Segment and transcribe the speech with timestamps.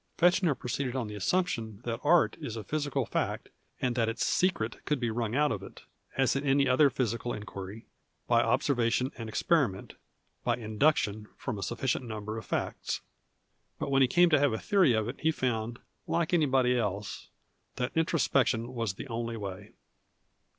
[0.17, 4.77] Feehner proceeded on the assumption that art is a physical fact and that its" secret"
[4.85, 5.83] could be wriuig out of it,
[6.17, 7.85] as in any other physical inquiry,
[8.27, 9.93] by observation and experiment,
[10.43, 13.01] by induc tion from a sufficient number of facts.
[13.77, 15.77] But when he came to have a theory of it he found,
[16.07, 17.29] like anybody else,
[17.75, 19.73] that introspection was the only way.